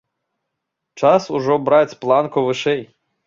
[1.01, 2.81] Час ужо браць планку вышэй.